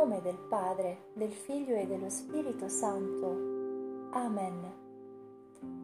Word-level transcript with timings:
nome 0.00 0.22
del 0.22 0.38
Padre, 0.48 1.08
del 1.12 1.30
Figlio 1.30 1.76
e 1.76 1.86
dello 1.86 2.08
Spirito 2.08 2.68
Santo. 2.68 4.08
Amen. 4.12 4.72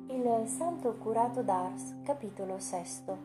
Il 0.06 0.48
Santo 0.48 0.94
Curato 0.94 1.42
d'Ars, 1.42 1.96
capitolo 2.02 2.58
sesto. 2.58 3.18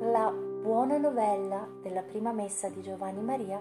La 0.00 0.32
buona 0.32 0.96
novella 0.96 1.68
della 1.82 2.00
prima 2.00 2.32
messa 2.32 2.70
di 2.70 2.80
Giovanni 2.80 3.20
Maria 3.20 3.60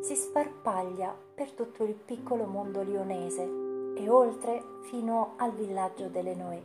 si 0.00 0.14
sparpaglia 0.14 1.14
per 1.34 1.50
tutto 1.50 1.84
il 1.84 1.92
piccolo 1.94 2.46
mondo 2.46 2.80
lionese 2.80 3.42
e 3.94 4.08
oltre 4.08 4.62
fino 4.84 5.34
al 5.36 5.52
villaggio 5.52 6.08
delle 6.08 6.34
Noè. 6.34 6.62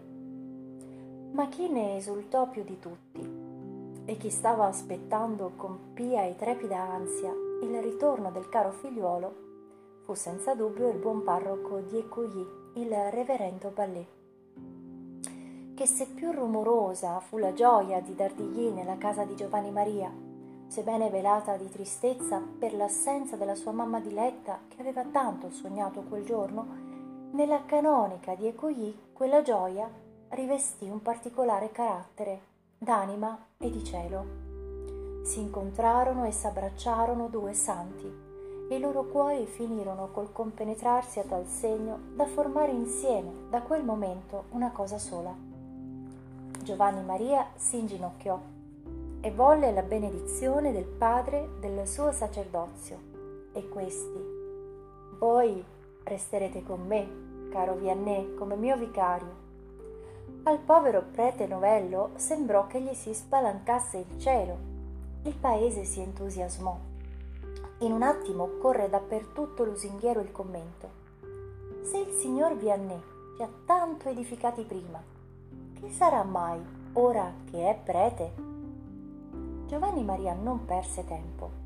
Ma 1.33 1.49
chi 1.49 1.67
ne 1.67 1.97
esultò 1.97 2.47
più 2.47 2.63
di 2.63 2.79
tutti? 2.79 3.29
E 4.05 4.15
chi 4.15 4.29
stava 4.29 4.67
aspettando 4.67 5.51
con 5.57 5.91
pia 5.93 6.23
e 6.23 6.37
trepida 6.37 6.79
ansia 6.79 7.46
il 7.61 7.81
ritorno 7.81 8.29
del 8.29 8.49
caro 8.49 8.71
figliuolo 8.71 9.45
fu 10.03 10.13
senza 10.13 10.53
dubbio 10.53 10.89
il 10.89 10.97
buon 10.97 11.23
parroco 11.23 11.79
di 11.79 11.97
Écouilly, 11.97 12.45
il 12.75 12.93
reverendo 13.11 13.69
Ballet. 13.69 14.07
Che 15.73 15.85
se 15.87 16.07
più 16.07 16.31
rumorosa 16.31 17.19
fu 17.19 17.37
la 17.37 17.53
gioia 17.53 17.99
di 17.99 18.15
Dardigli 18.15 18.69
nella 18.69 18.97
casa 18.97 19.25
di 19.25 19.35
Giovanni 19.35 19.71
Maria, 19.71 20.09
sebbene 20.67 21.09
velata 21.09 21.57
di 21.57 21.69
tristezza 21.69 22.41
per 22.59 22.73
l'assenza 22.73 23.35
della 23.35 23.55
sua 23.55 23.71
mamma 23.71 23.99
diletta 23.99 24.59
che 24.67 24.79
aveva 24.79 25.03
tanto 25.03 25.49
sognato 25.49 26.03
quel 26.03 26.23
giorno, 26.23 26.85
nella 27.31 27.65
canonica 27.65 28.35
di 28.35 28.47
Écouilly 28.47 28.97
quella 29.13 29.41
gioia 29.41 29.89
rivestì 30.29 30.87
un 30.87 31.01
particolare 31.01 31.71
carattere 31.71 32.41
d'anima 32.77 33.37
e 33.57 33.69
di 33.69 33.83
cielo. 33.83 34.46
Si 35.27 35.41
incontrarono 35.41 36.23
e 36.23 36.31
s'abbracciarono 36.31 37.27
due 37.27 37.51
santi 37.51 38.09
e 38.69 38.75
i 38.77 38.79
loro 38.79 39.03
cuori 39.03 39.45
finirono 39.45 40.07
col 40.13 40.31
compenetrarsi 40.31 41.19
a 41.19 41.23
tal 41.23 41.45
segno 41.47 41.99
da 42.15 42.25
formare 42.25 42.71
insieme 42.71 43.49
da 43.49 43.61
quel 43.61 43.83
momento 43.83 44.45
una 44.51 44.71
cosa 44.71 44.97
sola. 44.97 45.35
Giovanni 46.63 47.03
Maria 47.03 47.45
si 47.55 47.77
inginocchiò 47.77 48.39
e 49.19 49.31
volle 49.31 49.73
la 49.73 49.81
benedizione 49.81 50.71
del 50.71 50.85
padre 50.85 51.49
del 51.59 51.85
suo 51.85 52.13
sacerdozio 52.13 52.97
e 53.51 53.67
questi 53.67 54.35
voi 55.19 55.61
resterete 56.05 56.63
con 56.63 56.87
me, 56.87 57.49
caro 57.51 57.75
Vianney, 57.75 58.33
come 58.35 58.55
mio 58.55 58.77
vicario 58.77 59.43
al 60.43 60.59
povero 60.59 61.03
prete 61.11 61.45
novello 61.47 62.11
sembrò 62.15 62.67
che 62.67 62.79
gli 62.79 62.93
si 62.93 63.13
spalancasse 63.13 63.97
il 63.97 64.17
cielo. 64.17 64.76
Il 65.23 65.35
paese 65.35 65.83
si 65.83 65.99
entusiasmò. 65.99 66.77
In 67.79 67.91
un 67.91 68.01
attimo 68.01 68.57
corre 68.59 68.89
dappertutto 68.89 69.63
lusinghiero 69.65 70.19
il 70.21 70.31
commento. 70.31 70.89
Se 71.83 71.97
il 71.97 72.13
signor 72.13 72.55
Vianney 72.55 73.01
ci 73.35 73.43
ha 73.43 73.49
tanto 73.65 74.09
edificati 74.09 74.63
prima, 74.63 75.01
che 75.79 75.91
sarà 75.91 76.23
mai 76.23 76.59
ora 76.93 77.31
che 77.49 77.69
è 77.69 77.79
prete? 77.83 78.33
Giovanni 79.67 80.03
Maria 80.03 80.33
non 80.33 80.65
perse 80.65 81.05
tempo. 81.05 81.65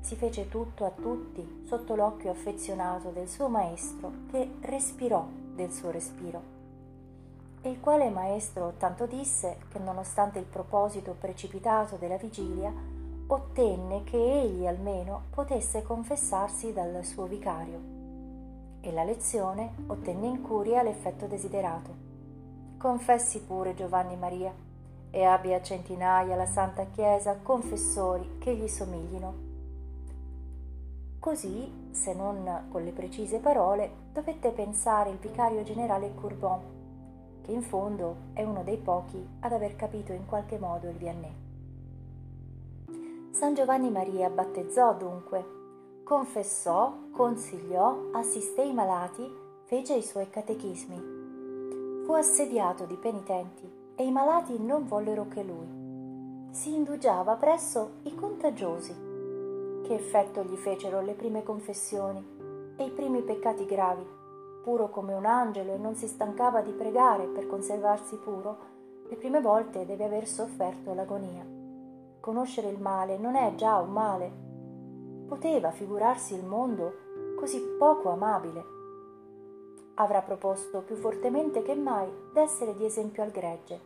Si 0.00 0.14
fece 0.16 0.48
tutto 0.48 0.84
a 0.84 0.90
tutti 0.90 1.64
sotto 1.66 1.94
l'occhio 1.94 2.30
affezionato 2.30 3.10
del 3.10 3.28
suo 3.28 3.48
maestro 3.48 4.12
che 4.30 4.50
respirò 4.60 5.26
del 5.54 5.70
suo 5.72 5.90
respiro 5.90 6.59
il 7.68 7.78
quale 7.78 8.08
maestro 8.08 8.72
tanto 8.78 9.04
disse 9.04 9.58
che 9.68 9.78
nonostante 9.78 10.38
il 10.38 10.46
proposito 10.46 11.14
precipitato 11.18 11.96
della 11.96 12.16
vigilia, 12.16 12.72
ottenne 13.26 14.02
che 14.04 14.16
egli 14.16 14.66
almeno 14.66 15.24
potesse 15.30 15.82
confessarsi 15.82 16.72
dal 16.72 17.04
suo 17.04 17.26
vicario. 17.26 17.78
E 18.80 18.90
la 18.92 19.04
lezione 19.04 19.74
ottenne 19.88 20.26
in 20.26 20.40
curia 20.40 20.82
l'effetto 20.82 21.26
desiderato. 21.26 22.08
Confessi 22.78 23.42
pure 23.42 23.74
Giovanni 23.74 24.16
Maria 24.16 24.54
e 25.10 25.22
abbia 25.22 25.60
centinaia 25.60 26.36
la 26.36 26.46
Santa 26.46 26.86
Chiesa 26.86 27.40
confessori 27.42 28.38
che 28.38 28.54
gli 28.56 28.68
somiglino. 28.68 29.48
Così, 31.18 31.90
se 31.90 32.14
non 32.14 32.68
con 32.70 32.82
le 32.82 32.92
precise 32.92 33.38
parole, 33.38 33.90
dovette 34.12 34.50
pensare 34.50 35.10
il 35.10 35.18
vicario 35.18 35.62
generale 35.62 36.14
Courbon 36.14 36.79
che 37.42 37.52
in 37.52 37.62
fondo 37.62 38.16
è 38.32 38.42
uno 38.42 38.62
dei 38.62 38.78
pochi 38.78 39.24
ad 39.40 39.52
aver 39.52 39.76
capito 39.76 40.12
in 40.12 40.26
qualche 40.26 40.58
modo 40.58 40.88
il 40.88 40.96
Vianney. 40.96 41.34
San 43.30 43.54
Giovanni 43.54 43.90
Maria 43.90 44.28
battezzò 44.28 44.94
dunque, 44.94 46.02
confessò, 46.04 46.92
consigliò, 47.12 48.10
assisté 48.12 48.62
i 48.62 48.72
malati, 48.72 49.28
fece 49.64 49.94
i 49.94 50.02
suoi 50.02 50.28
catechismi. 50.28 52.04
Fu 52.04 52.12
assediato 52.12 52.84
di 52.84 52.96
penitenti 52.96 53.70
e 53.94 54.04
i 54.04 54.10
malati 54.10 54.58
non 54.58 54.86
vollero 54.86 55.28
che 55.28 55.42
lui. 55.42 56.48
Si 56.50 56.74
indugiava 56.74 57.36
presso 57.36 57.92
i 58.02 58.14
contagiosi. 58.14 58.92
Che 59.84 59.94
effetto 59.94 60.42
gli 60.42 60.56
fecero 60.56 61.00
le 61.00 61.14
prime 61.14 61.42
confessioni 61.42 62.74
e 62.76 62.84
i 62.84 62.90
primi 62.90 63.22
peccati 63.22 63.64
gravi 63.64 64.18
puro 64.62 64.90
come 64.90 65.14
un 65.14 65.24
angelo 65.24 65.74
e 65.74 65.78
non 65.78 65.94
si 65.94 66.06
stancava 66.06 66.60
di 66.60 66.72
pregare 66.72 67.26
per 67.26 67.46
conservarsi 67.46 68.16
puro, 68.16 68.68
le 69.08 69.16
prime 69.16 69.40
volte 69.40 69.86
deve 69.86 70.04
aver 70.04 70.26
sofferto 70.26 70.94
l'agonia. 70.94 71.44
Conoscere 72.20 72.68
il 72.68 72.80
male 72.80 73.18
non 73.18 73.34
è 73.34 73.54
già 73.54 73.78
un 73.78 73.90
male. 73.90 74.30
Poteva 75.26 75.70
figurarsi 75.70 76.34
il 76.34 76.44
mondo 76.44 77.34
così 77.36 77.60
poco 77.78 78.10
amabile. 78.10 78.78
Avrà 79.94 80.22
proposto 80.22 80.82
più 80.82 80.96
fortemente 80.96 81.62
che 81.62 81.74
mai 81.74 82.08
d'essere 82.32 82.74
di 82.74 82.84
esempio 82.84 83.22
al 83.22 83.30
gregge. 83.30 83.80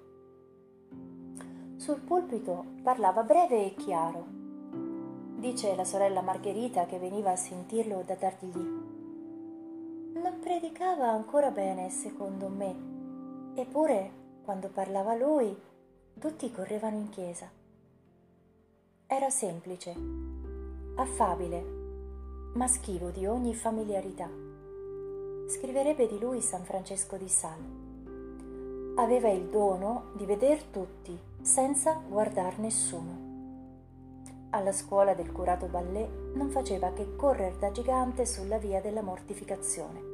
Sul 1.76 2.00
pulpito 2.00 2.64
parlava 2.82 3.22
breve 3.22 3.64
e 3.64 3.74
chiaro. 3.74 4.24
Dice 5.36 5.74
la 5.74 5.84
sorella 5.84 6.22
Margherita 6.22 6.86
che 6.86 6.98
veniva 6.98 7.30
a 7.30 7.36
sentirlo 7.36 8.02
da 8.04 8.14
Tardigli 8.14 9.03
non 10.24 10.40
predicava 10.40 11.10
ancora 11.10 11.50
bene, 11.50 11.90
secondo 11.90 12.48
me. 12.48 12.74
Eppure, 13.60 14.10
quando 14.42 14.70
parlava 14.70 15.14
lui, 15.14 15.54
tutti 16.18 16.50
correvano 16.50 16.96
in 16.96 17.10
chiesa. 17.10 17.46
Era 19.06 19.28
semplice, 19.28 19.94
affabile, 20.94 21.62
ma 22.54 22.66
schivo 22.66 23.10
di 23.10 23.26
ogni 23.26 23.54
familiarità. 23.54 24.30
Scriverebbe 25.46 26.06
di 26.06 26.18
lui 26.18 26.40
San 26.40 26.64
Francesco 26.64 27.18
di 27.18 27.28
Sal. 27.28 27.60
Aveva 28.96 29.28
il 29.28 29.44
dono 29.50 30.12
di 30.16 30.24
veder 30.24 30.62
tutti 30.62 31.18
senza 31.42 32.00
guardar 32.08 32.58
nessuno. 32.60 33.32
Alla 34.50 34.72
scuola 34.72 35.12
del 35.12 35.30
curato 35.32 35.66
Ballet 35.66 36.32
non 36.34 36.48
faceva 36.48 36.94
che 36.94 37.14
correre 37.14 37.58
da 37.58 37.70
gigante 37.72 38.24
sulla 38.24 38.56
via 38.56 38.80
della 38.80 39.02
mortificazione 39.02 40.12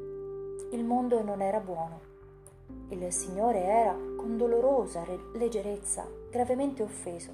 il 0.72 0.84
mondo 0.84 1.20
non 1.20 1.42
era 1.42 1.58
buono. 1.58 2.00
Il 2.90 3.12
Signore 3.12 3.64
era, 3.64 3.92
con 4.16 4.36
dolorosa 4.36 5.04
leggerezza, 5.34 6.06
gravemente 6.30 6.84
offeso. 6.84 7.30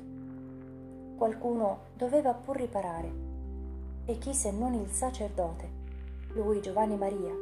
Qualcuno 1.19 1.81
doveva 1.95 2.33
pur 2.33 2.57
riparare. 2.57 3.25
E 4.07 4.17
chi 4.17 4.33
se 4.33 4.51
non 4.53 4.73
il 4.73 4.91
sacerdote, 4.91 5.69
lui 6.33 6.63
Giovanni 6.63 6.97
Maria, 6.97 7.35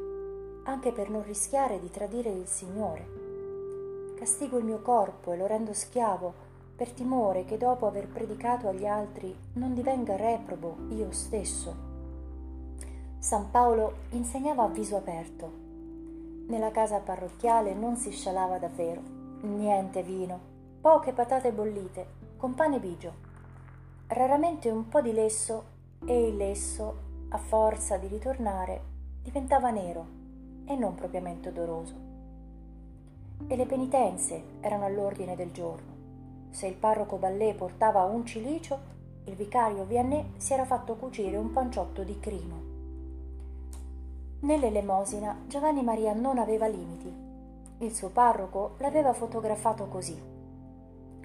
anche 0.64 0.90
per 0.90 1.10
non 1.10 1.22
rischiare 1.22 1.78
di 1.78 1.90
tradire 1.90 2.30
il 2.30 2.46
Signore. 2.48 3.06
Castigo 4.16 4.58
il 4.58 4.64
mio 4.64 4.80
corpo 4.80 5.30
e 5.30 5.36
lo 5.36 5.46
rendo 5.46 5.72
schiavo 5.72 6.42
per 6.74 6.90
timore 6.90 7.44
che 7.44 7.56
dopo 7.56 7.86
aver 7.86 8.08
predicato 8.08 8.66
agli 8.66 8.86
altri 8.86 9.32
non 9.54 9.74
divenga 9.74 10.16
reprobo 10.16 10.76
io 10.88 11.12
stesso. 11.12 11.92
San 13.20 13.52
Paolo 13.52 13.92
insegnava 14.10 14.64
a 14.64 14.68
viso 14.68 14.96
aperto 14.96 15.63
nella 16.46 16.70
casa 16.70 16.98
parrocchiale 16.98 17.74
non 17.74 17.96
si 17.96 18.10
scialava 18.10 18.58
davvero. 18.58 19.00
Niente 19.42 20.02
vino, 20.02 20.38
poche 20.80 21.12
patate 21.12 21.52
bollite, 21.52 22.06
con 22.36 22.54
pane 22.54 22.78
bigio. 22.78 23.12
Raramente 24.08 24.68
un 24.68 24.88
po' 24.88 25.00
di 25.00 25.12
lesso 25.12 25.64
e 26.04 26.28
il 26.28 26.36
lesso, 26.36 26.96
a 27.30 27.38
forza 27.38 27.96
di 27.96 28.06
ritornare, 28.08 28.82
diventava 29.22 29.70
nero 29.70 30.06
e 30.66 30.76
non 30.76 30.94
propriamente 30.94 31.48
odoroso. 31.48 31.94
E 33.46 33.56
le 33.56 33.66
penitenze 33.66 34.42
erano 34.60 34.84
all'ordine 34.84 35.34
del 35.36 35.50
giorno. 35.50 35.92
Se 36.50 36.66
il 36.66 36.74
parroco 36.74 37.16
Ballè 37.16 37.54
portava 37.54 38.04
un 38.04 38.24
cilicio, 38.26 38.92
il 39.24 39.34
vicario 39.34 39.84
Vianney 39.84 40.34
si 40.36 40.52
era 40.52 40.64
fatto 40.64 40.96
cucire 40.96 41.36
un 41.36 41.50
panciotto 41.50 42.02
di 42.02 42.18
crino 42.20 42.73
Nell'elemosina 44.44 45.40
Giovanni 45.46 45.82
Maria 45.82 46.12
non 46.12 46.36
aveva 46.36 46.66
limiti. 46.66 47.10
Il 47.78 47.94
suo 47.94 48.10
parroco 48.10 48.74
l'aveva 48.76 49.14
fotografato 49.14 49.86
così. 49.86 50.20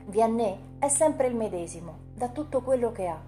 Vianney 0.06 0.78
è 0.80 0.88
sempre 0.88 1.28
il 1.28 1.36
medesimo, 1.36 1.98
da 2.14 2.30
tutto 2.30 2.62
quello 2.62 2.94
che 2.94 3.08
ha. 3.08 3.22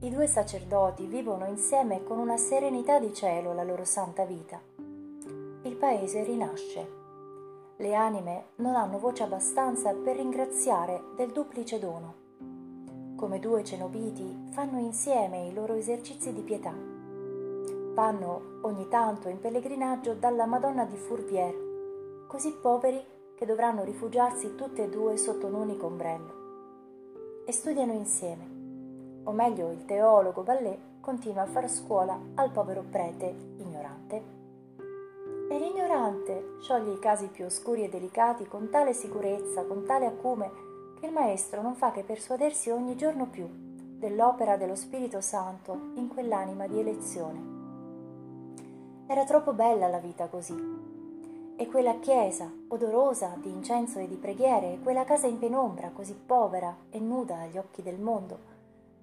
i 0.00 0.10
due 0.10 0.26
sacerdoti 0.26 1.06
vivono 1.06 1.46
insieme 1.46 2.04
con 2.04 2.18
una 2.18 2.36
serenità 2.36 2.98
di 2.98 3.14
cielo 3.14 3.54
la 3.54 3.62
loro 3.62 3.86
santa 3.86 4.26
vita. 4.26 4.60
Il 5.62 5.76
paese 5.76 6.22
rinasce. 6.22 6.86
Le 7.78 7.94
anime 7.94 8.48
non 8.56 8.74
hanno 8.74 8.98
voce 8.98 9.22
abbastanza 9.22 9.94
per 9.94 10.16
ringraziare 10.16 11.00
del 11.16 11.32
duplice 11.32 11.78
dono. 11.78 12.14
Come 13.16 13.38
due 13.38 13.64
cenobiti 13.64 14.48
fanno 14.50 14.78
insieme 14.78 15.46
i 15.46 15.54
loro 15.54 15.72
esercizi 15.72 16.34
di 16.34 16.42
pietà. 16.42 16.91
Vanno 17.94 18.58
ogni 18.62 18.88
tanto 18.88 19.28
in 19.28 19.38
pellegrinaggio 19.38 20.14
dalla 20.14 20.46
Madonna 20.46 20.84
di 20.84 20.96
Fourvière, 20.96 22.26
così 22.26 22.52
poveri 22.52 23.04
che 23.34 23.44
dovranno 23.44 23.84
rifugiarsi 23.84 24.54
tutte 24.54 24.84
e 24.84 24.88
due 24.88 25.16
sotto 25.18 25.46
un 25.46 25.54
unico 25.54 25.86
ombrello. 25.86 27.44
E 27.44 27.52
studiano 27.52 27.92
insieme 27.92 28.52
o 29.24 29.32
meglio 29.32 29.70
il 29.70 29.84
teologo 29.84 30.42
Ballet, 30.42 31.00
continua 31.00 31.42
a 31.42 31.46
far 31.46 31.68
scuola 31.68 32.18
al 32.34 32.50
povero 32.50 32.82
prete 32.88 33.26
ignorante. 33.58 34.40
E 35.48 35.58
l'ignorante 35.58 36.56
scioglie 36.60 36.94
i 36.94 36.98
casi 36.98 37.26
più 37.26 37.44
oscuri 37.44 37.84
e 37.84 37.88
delicati 37.88 38.46
con 38.46 38.70
tale 38.70 38.94
sicurezza, 38.94 39.64
con 39.64 39.84
tale 39.84 40.06
acume, 40.06 40.50
che 40.98 41.06
il 41.06 41.12
maestro 41.12 41.60
non 41.60 41.74
fa 41.74 41.90
che 41.90 42.04
persuadersi 42.04 42.70
ogni 42.70 42.96
giorno 42.96 43.26
più 43.26 43.46
dell'opera 43.48 44.56
dello 44.56 44.74
Spirito 44.74 45.20
Santo 45.20 45.92
in 45.94 46.08
quell'anima 46.08 46.66
di 46.66 46.80
elezione. 46.80 47.51
Era 49.12 49.24
troppo 49.24 49.52
bella 49.52 49.88
la 49.88 49.98
vita 49.98 50.26
così. 50.28 50.54
E 51.56 51.66
quella 51.66 51.98
chiesa, 51.98 52.50
odorosa 52.68 53.36
di 53.38 53.50
incenso 53.50 53.98
e 53.98 54.08
di 54.08 54.14
preghiere, 54.14 54.72
e 54.72 54.80
quella 54.80 55.04
casa 55.04 55.26
in 55.26 55.38
penombra, 55.38 55.90
così 55.90 56.14
povera 56.14 56.74
e 56.88 56.98
nuda 56.98 57.40
agli 57.40 57.58
occhi 57.58 57.82
del 57.82 57.98
mondo, 57.98 58.38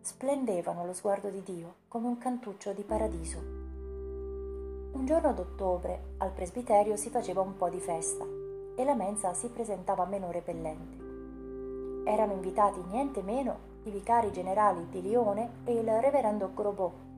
splendevano 0.01 0.81
allo 0.81 0.93
sguardo 0.93 1.29
di 1.29 1.43
Dio 1.43 1.75
come 1.87 2.07
un 2.07 2.17
cantuccio 2.17 2.73
di 2.73 2.81
paradiso. 2.81 3.37
Un 3.37 5.05
giorno 5.05 5.31
d'ottobre 5.31 6.15
al 6.17 6.31
presbiterio 6.31 6.95
si 6.95 7.11
faceva 7.11 7.41
un 7.41 7.55
po' 7.55 7.69
di 7.69 7.79
festa 7.79 8.25
e 8.75 8.83
la 8.83 8.95
mensa 8.95 9.35
si 9.35 9.47
presentava 9.49 10.05
meno 10.05 10.31
repellente. 10.31 12.09
Erano 12.09 12.33
invitati 12.33 12.81
niente 12.89 13.21
meno 13.21 13.57
i 13.83 13.91
vicari 13.91 14.31
generali 14.31 14.89
di 14.89 15.03
Lione 15.03 15.57
e 15.65 15.73
il 15.73 15.87
reverendo 16.01 16.49
Grobot, 16.51 17.08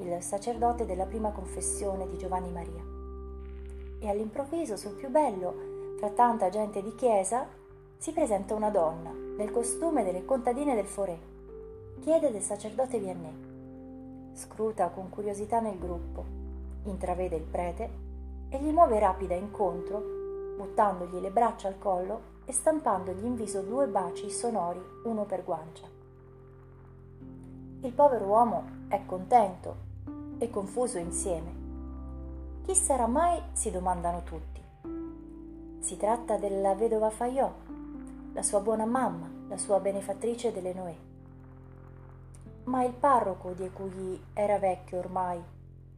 il 0.00 0.22
sacerdote 0.22 0.86
della 0.86 1.06
prima 1.06 1.30
confessione 1.30 2.08
di 2.08 2.16
Giovanni 2.16 2.50
Maria. 2.50 2.82
E 3.98 4.08
all'improvviso, 4.08 4.76
sul 4.76 4.94
più 4.94 5.10
bello, 5.10 5.96
fra 5.98 6.10
tanta 6.10 6.48
gente 6.48 6.82
di 6.82 6.94
chiesa, 6.94 7.46
si 7.96 8.12
presenta 8.12 8.54
una 8.54 8.70
donna 8.70 9.10
nel 9.10 9.50
costume 9.50 10.04
delle 10.04 10.24
contadine 10.24 10.74
del 10.74 10.86
Forè 10.86 11.18
chiede 12.00 12.30
del 12.30 12.40
sacerdote 12.40 12.98
Vianney. 12.98 14.32
Scruta 14.32 14.88
con 14.88 15.10
curiosità 15.10 15.60
nel 15.60 15.78
gruppo, 15.78 16.24
intravede 16.84 17.36
il 17.36 17.44
prete 17.44 17.90
e 18.48 18.58
gli 18.58 18.70
muove 18.70 18.98
rapida 18.98 19.34
incontro, 19.34 20.00
buttandogli 20.56 21.20
le 21.20 21.30
braccia 21.30 21.68
al 21.68 21.78
collo 21.78 22.38
e 22.46 22.52
stampandogli 22.52 23.24
in 23.24 23.36
viso 23.36 23.60
due 23.60 23.86
baci 23.86 24.30
sonori, 24.30 24.80
uno 25.04 25.24
per 25.24 25.44
guancia. 25.44 25.86
Il 27.82 27.92
povero 27.92 28.24
uomo 28.24 28.64
è 28.88 29.04
contento 29.04 29.88
e 30.40 30.50
confuso 30.50 30.98
insieme. 30.98 31.54
Chi 32.62 32.74
sarà 32.74 33.06
mai? 33.06 33.40
si 33.52 33.70
domandano 33.70 34.24
tutti. 34.24 34.60
Si 35.78 35.96
tratta 35.96 36.36
della 36.36 36.74
vedova 36.74 37.10
Fayot, 37.10 37.54
la 38.32 38.42
sua 38.42 38.58
buona 38.58 38.84
mamma, 38.84 39.30
la 39.46 39.56
sua 39.56 39.78
benefattrice 39.78 40.50
delle 40.50 40.74
Noè 40.74 40.96
ma 42.70 42.84
il 42.84 42.92
parroco 42.92 43.52
di 43.52 43.64
Ecugli 43.64 44.20
era 44.32 44.58
vecchio 44.58 44.98
ormai, 44.98 45.42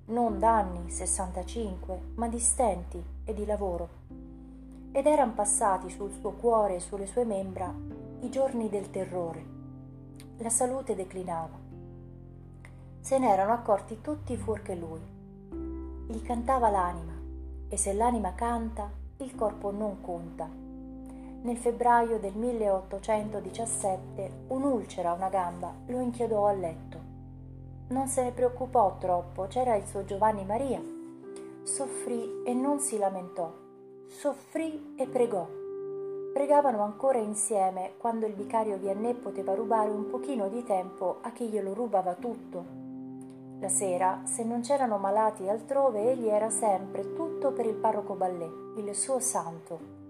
non 0.06 0.39
d'anni 0.39 0.91
65, 0.91 2.00
ma 2.15 2.29
di 2.29 2.38
stenti 2.38 3.03
e 3.25 3.35
di 3.35 3.45
lavoro. 3.45 4.00
Ed 4.91 5.06
eran 5.06 5.35
passati 5.35 5.91
sul 5.91 6.12
suo 6.12 6.33
cuore 6.33 6.77
e 6.77 6.81
sulle 6.81 7.06
sue 7.06 7.25
membra 7.25 7.73
i 8.21 8.31
giorni 8.31 8.71
del 8.71 8.91
terrore. 8.91 9.45
La 10.38 10.49
salute 10.49 10.95
declinava. 10.95 11.62
Se 13.02 13.19
ne 13.19 13.31
erano 13.31 13.52
accorti 13.52 14.00
tutti 14.00 14.34
fuorché 14.38 14.75
lui. 14.75 15.00
Gli 16.08 16.22
cantava 16.22 16.70
l'anima, 16.70 17.12
e 17.69 17.76
se 17.76 17.93
l'anima 17.93 18.34
canta, 18.34 18.90
il 19.19 19.34
corpo 19.34 19.70
non 19.70 20.00
conta 20.00 20.62
nel 21.43 21.56
febbraio 21.56 22.19
del 22.20 22.37
1817 22.37 24.44
un'ulcera 24.49 25.10
a 25.10 25.14
una 25.14 25.28
gamba 25.28 25.75
lo 25.87 25.99
inchiodò 25.99 26.46
a 26.46 26.52
letto. 26.52 27.10
Non 27.88 28.06
se 28.06 28.22
ne 28.22 28.31
preoccupò 28.31 28.96
troppo, 28.99 29.46
c'era 29.49 29.75
il 29.75 29.84
suo 29.84 30.04
Giovanni 30.04 30.44
Maria. 30.44 30.81
Soffrì 31.64 32.44
e 32.44 32.54
non 32.54 32.78
si 32.78 32.96
lamentò. 32.96 33.52
Soffrì 34.06 34.94
e 34.96 35.08
pregò. 35.08 35.44
Pregavano 36.32 36.82
ancora 36.82 37.19
insieme 37.19 37.94
quando 37.99 38.26
il 38.26 38.34
vicario 38.34 38.76
Vianney 38.76 39.14
poteva 39.14 39.52
rubare 39.54 39.90
un 39.90 40.08
pochino 40.08 40.49
di 40.49 40.62
tempo 40.62 41.19
a 41.22 41.32
chi 41.32 41.49
glielo 41.49 41.75
rubava 41.75 42.14
tutto. 42.14 42.81
La 43.62 43.69
sera, 43.69 44.23
se 44.25 44.43
non 44.43 44.61
c'erano 44.61 44.99
malati 44.99 45.49
altrove, 45.49 46.11
egli 46.11 46.26
era 46.26 46.50
sempre 46.50 47.14
tutto 47.14 47.53
per 47.53 47.64
il 47.64 47.76
parroco 47.76 48.14
Ballet, 48.14 48.76
il 48.76 48.93
suo 48.93 49.20
santo 49.20 50.00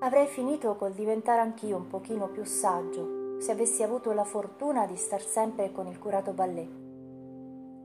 Avrei 0.00 0.26
finito 0.26 0.76
col 0.76 0.92
diventare 0.92 1.40
anch'io 1.40 1.78
un 1.78 1.88
pochino 1.88 2.28
più 2.28 2.44
saggio 2.44 3.40
se 3.40 3.50
avessi 3.52 3.82
avuto 3.82 4.12
la 4.12 4.24
fortuna 4.24 4.84
di 4.84 4.96
star 4.96 5.22
sempre 5.22 5.72
con 5.72 5.86
il 5.86 5.98
curato 5.98 6.32
Ballet. 6.32 6.68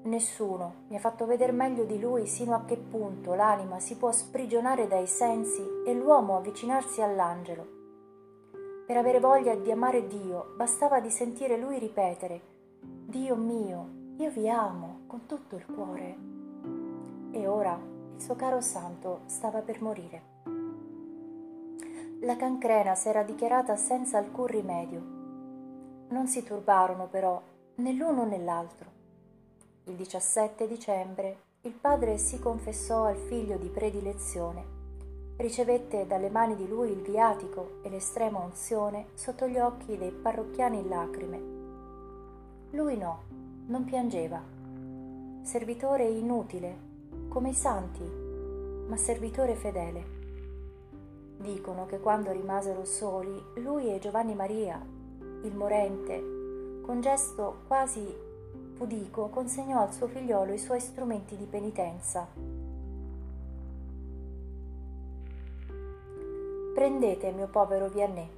Nessuno 0.04 0.74
mi 0.90 0.98
ha 0.98 1.00
fatto 1.00 1.26
vedere 1.26 1.54
meglio 1.54 1.86
di 1.86 1.98
lui 1.98 2.28
sino 2.28 2.54
a 2.56 2.66
che 2.66 2.76
punto 2.76 3.34
l'anima 3.34 3.80
si 3.80 3.96
può 3.96 4.12
sprigionare 4.12 4.90
dai 4.90 5.08
sensi 5.08 5.66
e 5.86 5.94
l'uomo 5.94 6.36
avvicinarsi 6.36 7.02
all'angelo. 7.02 7.66
Per 8.86 8.98
avere 8.98 9.22
voglia 9.22 9.56
di 9.56 9.72
amare 9.72 10.06
Dio 10.06 10.54
bastava 10.58 11.00
di 11.00 11.10
sentire 11.10 11.56
lui 11.56 11.80
ripetere 11.80 12.58
Dio 13.10 13.36
mio, 13.36 13.90
io 14.18 14.30
vi 14.30 14.48
amo 14.48 15.00
con 15.08 15.26
tutto 15.26 15.56
il 15.56 15.66
cuore. 15.66 16.16
E 17.32 17.48
ora 17.48 17.74
il 18.14 18.22
suo 18.22 18.36
caro 18.36 18.62
santo 18.62 19.22
stava 19.26 19.62
per 19.62 19.82
morire. 19.82 20.22
La 22.22 22.36
cancrena 22.36 22.94
s'era 22.94 23.24
dichiarata 23.24 23.76
senza 23.78 24.20
alcun 24.20 24.46
rimedio. 24.46 25.02
Non 26.10 26.28
si 26.28 26.44
turbarono 26.44 27.08
però 27.08 27.42
né 27.78 27.94
l'uno 27.94 28.26
né 28.26 28.38
l'altro. 28.38 28.92
Il 29.86 29.96
17 29.96 30.68
dicembre 30.68 31.38
il 31.62 31.74
padre 31.74 32.20
si 32.20 32.38
confessò 32.38 33.06
al 33.06 33.18
figlio 33.18 33.58
di 33.58 33.70
predilezione, 33.70 34.64
ricevette 35.38 36.06
dalle 36.06 36.30
mani 36.30 36.56
di 36.56 36.68
lui 36.68 36.92
il 36.92 37.02
viatico 37.02 37.80
e 37.82 37.90
l'estrema 37.90 38.38
unzione 38.38 39.08
sotto 39.16 39.48
gli 39.48 39.58
occhi 39.58 39.98
dei 39.98 40.12
parrocchiani 40.12 40.78
in 40.78 40.88
lacrime. 40.88 41.59
Lui 42.72 42.98
no, 42.98 43.22
non 43.66 43.84
piangeva. 43.84 44.40
Servitore 45.42 46.04
inutile, 46.04 46.78
come 47.28 47.50
i 47.50 47.54
santi, 47.54 48.04
ma 48.88 48.96
servitore 48.96 49.56
fedele. 49.56 50.18
Dicono 51.38 51.88
che 51.88 52.00
quando 52.00 52.32
rimasero 52.32 52.86
soli, 52.86 53.44
lui 53.56 53.92
e 53.92 53.98
Giovanni 53.98 54.36
Maria, 54.36 54.80
il 55.44 55.56
morente, 55.56 56.82
con 56.84 57.02
gesto 57.02 57.62
quasi 57.66 58.06
pudico, 58.78 59.30
consegnò 59.30 59.82
al 59.82 59.92
suo 59.92 60.08
figliolo 60.08 60.54
i 60.54 60.60
suoi 60.60 60.80
strumenti 60.80 61.36
di 61.38 61.46
penitenza. 61.46 62.28
Prendete, 66.76 67.32
mio 67.32 67.48
povero 67.48 67.90
Vianney, 67.90 68.30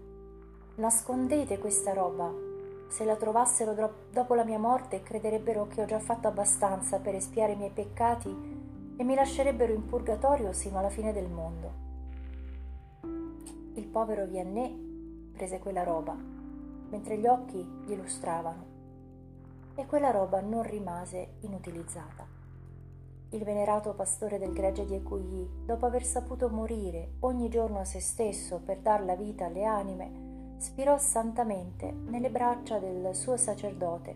nascondete 0.75 1.59
questa 1.59 1.91
roba. 1.93 2.50
Se 2.91 3.05
la 3.05 3.15
trovassero 3.15 3.73
dopo 4.11 4.33
la 4.33 4.43
mia 4.43 4.59
morte, 4.59 5.01
crederebbero 5.01 5.65
che 5.67 5.81
ho 5.81 5.85
già 5.85 5.99
fatto 5.99 6.27
abbastanza 6.27 6.99
per 6.99 7.15
espiare 7.15 7.53
i 7.53 7.55
miei 7.55 7.71
peccati 7.71 8.29
e 8.97 9.03
mi 9.05 9.15
lascerebbero 9.15 9.71
in 9.71 9.85
purgatorio 9.85 10.51
sino 10.51 10.77
alla 10.77 10.89
fine 10.89 11.13
del 11.13 11.29
mondo. 11.29 11.71
Il 13.75 13.87
povero 13.87 14.25
Vianney 14.25 15.31
prese 15.31 15.59
quella 15.59 15.83
roba, 15.83 16.13
mentre 16.89 17.17
gli 17.17 17.27
occhi 17.27 17.65
gli 17.85 17.95
lustravano, 17.95 18.65
e 19.75 19.85
quella 19.85 20.11
roba 20.11 20.41
non 20.41 20.63
rimase 20.63 21.35
inutilizzata. 21.39 22.27
Il 23.29 23.43
venerato 23.45 23.93
pastore 23.93 24.37
del 24.37 24.51
gregge 24.51 24.85
di 24.85 24.95
Ecouilly, 24.95 25.63
dopo 25.63 25.85
aver 25.85 26.03
saputo 26.03 26.49
morire 26.49 27.13
ogni 27.21 27.47
giorno 27.47 27.79
a 27.79 27.85
se 27.85 28.01
stesso 28.01 28.59
per 28.59 28.79
dar 28.79 29.01
la 29.05 29.15
vita 29.15 29.45
alle 29.45 29.63
anime, 29.63 30.30
spirò 30.61 30.97
santamente 30.97 31.91
nelle 31.91 32.29
braccia 32.29 32.77
del 32.77 33.15
suo 33.15 33.35
sacerdote 33.35 34.15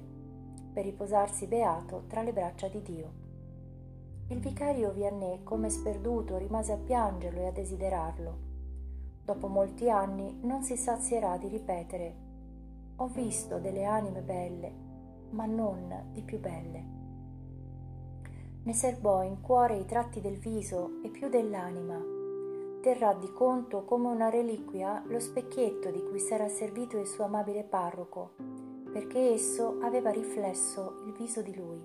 per 0.72 0.86
riposarsi 0.86 1.48
beato 1.48 2.04
tra 2.08 2.22
le 2.22 2.32
braccia 2.32 2.68
di 2.68 2.82
Dio. 2.82 3.24
Il 4.28 4.40
vicario 4.40 4.92
Vianney, 4.92 5.44
come 5.44 5.70
sperduto, 5.70 6.38
rimase 6.38 6.72
a 6.74 6.78
piangerlo 6.78 7.40
e 7.42 7.48
a 7.48 7.52
desiderarlo 7.52 8.54
dopo 9.26 9.48
molti 9.48 9.90
anni 9.90 10.38
non 10.44 10.62
si 10.62 10.78
sazierà 10.78 11.36
di 11.38 11.48
ripetere 11.48 12.24
ho 12.98 13.08
visto 13.08 13.58
delle 13.58 13.84
anime 13.84 14.22
belle 14.22 14.72
ma 15.32 15.46
non 15.46 16.12
di 16.14 16.22
più 16.22 16.40
belle. 16.40 16.94
Ne 18.64 18.74
serbò 18.74 19.24
in 19.24 19.42
cuore 19.42 19.76
i 19.78 19.86
tratti 19.86 20.22
del 20.22 20.38
viso 20.38 21.02
e 21.04 21.10
più 21.10 21.28
dell'anima. 21.28 22.15
Terrà 22.86 23.14
di 23.14 23.34
conto 23.34 23.84
come 23.84 24.10
una 24.10 24.30
reliquia 24.30 25.02
lo 25.08 25.20
specchietto 25.20 25.90
di 25.90 26.04
cui 26.04 26.20
s'era 26.20 26.48
servito 26.48 27.00
il 27.00 27.08
suo 27.08 27.24
amabile 27.24 27.64
parroco, 27.64 28.34
perché 28.94 29.32
esso 29.32 29.80
aveva 29.82 30.12
riflesso 30.12 31.02
il 31.08 31.14
viso 31.14 31.42
di 31.42 31.56
lui. 31.56 31.84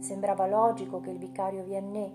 Sembrava 0.00 0.48
logico 0.48 0.98
che 0.98 1.10
il 1.10 1.18
vicario 1.18 1.62
Vianney, 1.62 2.12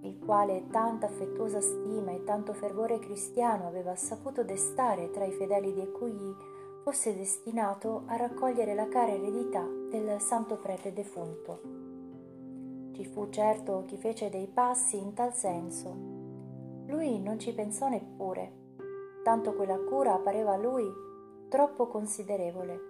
il 0.00 0.18
quale 0.18 0.66
tanta 0.72 1.06
affettuosa 1.06 1.60
stima 1.60 2.10
e 2.10 2.24
tanto 2.24 2.52
fervore 2.52 2.98
cristiano 2.98 3.68
aveva 3.68 3.94
saputo 3.94 4.42
destare 4.42 5.12
tra 5.12 5.24
i 5.24 5.30
fedeli 5.30 5.74
di 5.74 5.82
Ecouilly, 5.82 6.34
fosse 6.82 7.14
destinato 7.14 8.02
a 8.06 8.16
raccogliere 8.16 8.74
la 8.74 8.88
cara 8.88 9.12
eredità 9.12 9.64
del 9.64 10.20
santo 10.20 10.56
prete 10.56 10.92
defunto. 10.92 11.60
Ci 12.90 13.04
fu 13.04 13.30
certo 13.30 13.84
chi 13.86 13.96
fece 13.96 14.28
dei 14.28 14.48
passi 14.48 14.98
in 14.98 15.14
tal 15.14 15.32
senso. 15.32 16.15
Lui 16.86 17.20
non 17.20 17.38
ci 17.38 17.52
pensò 17.52 17.88
neppure, 17.88 18.52
tanto 19.22 19.54
quella 19.54 19.78
cura 19.78 20.16
pareva 20.18 20.52
a 20.52 20.56
lui 20.56 20.84
troppo 21.48 21.86
considerevole. 21.86 22.80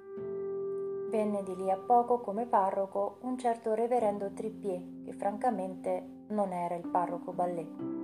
Venne 1.10 1.42
di 1.42 1.54
lì 1.56 1.70
a 1.70 1.76
poco 1.76 2.20
come 2.20 2.46
parroco 2.46 3.18
un 3.22 3.38
certo 3.38 3.74
reverendo 3.74 4.32
Trippier, 4.32 5.02
che 5.04 5.12
francamente 5.12 6.24
non 6.28 6.52
era 6.52 6.74
il 6.74 6.88
parroco 6.88 7.32
Ballet. 7.32 7.94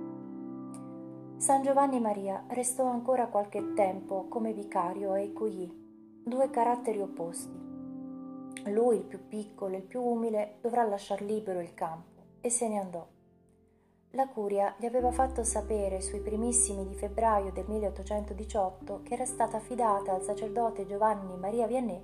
San 1.37 1.61
Giovanni 1.61 1.99
Maria 1.99 2.45
restò 2.49 2.85
ancora 2.85 3.27
qualche 3.27 3.73
tempo 3.73 4.27
come 4.29 4.53
vicario 4.53 5.11
a 5.11 5.19
Écouilly, 5.19 6.21
due 6.23 6.49
caratteri 6.49 7.01
opposti 7.01 7.63
lui, 8.71 8.97
il 8.97 9.03
più 9.03 9.27
piccolo, 9.27 9.75
il 9.75 9.83
più 9.83 10.01
umile, 10.01 10.57
dovrà 10.61 10.83
lasciar 10.83 11.21
libero 11.21 11.59
il 11.59 11.73
campo 11.73 12.21
e 12.39 12.49
se 12.49 12.67
ne 12.69 12.79
andò. 12.79 13.05
La 14.15 14.27
curia 14.27 14.75
gli 14.77 14.85
aveva 14.85 15.11
fatto 15.11 15.43
sapere 15.43 15.99
sui 15.99 16.19
primissimi 16.19 16.85
di 16.85 16.93
febbraio 16.93 17.51
del 17.51 17.65
1818 17.67 19.01
che 19.01 19.15
era 19.15 19.25
stata 19.25 19.57
affidata 19.57 20.13
al 20.13 20.21
sacerdote 20.21 20.85
Giovanni 20.85 21.35
Maria 21.35 21.65
Vianney 21.65 21.99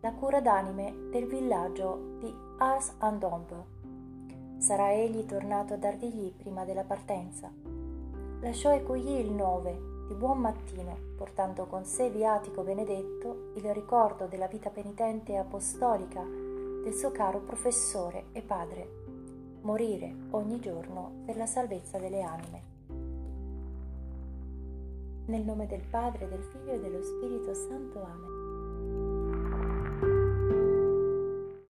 la 0.00 0.12
cura 0.14 0.40
d'anime 0.40 1.10
del 1.10 1.26
villaggio 1.26 2.16
di 2.18 2.34
Ars-en-Dombe. 2.58 3.66
Sarà 4.58 4.94
egli 4.94 5.24
tornato 5.26 5.74
a 5.74 5.76
Dardigli 5.76 6.32
prima 6.32 6.64
della 6.64 6.82
partenza. 6.82 7.52
Lasciò 8.40 8.72
Ecouilly 8.72 9.20
il 9.20 9.30
9 9.30 10.08
di 10.08 10.14
buon 10.14 10.40
mattino, 10.40 10.96
portando 11.16 11.66
con 11.66 11.84
sé 11.84 12.10
viatico 12.10 12.62
benedetto 12.62 13.52
il 13.54 13.72
ricordo 13.72 14.26
della 14.26 14.48
vita 14.48 14.70
penitente 14.70 15.34
e 15.34 15.36
apostolica 15.36 16.20
del 16.20 16.92
suo 16.94 17.12
caro 17.12 17.38
professore 17.38 18.24
e 18.32 18.42
padre, 18.42 19.03
morire 19.64 20.14
ogni 20.30 20.60
giorno 20.60 21.22
per 21.24 21.36
la 21.36 21.46
salvezza 21.46 21.98
delle 21.98 22.22
anime. 22.22 22.72
Nel 25.26 25.42
nome 25.42 25.66
del 25.66 25.82
Padre, 25.88 26.28
del 26.28 26.42
Figlio 26.42 26.72
e 26.72 26.80
dello 26.80 27.02
Spirito 27.02 27.54
Santo. 27.54 28.02
Amen. 28.02 28.33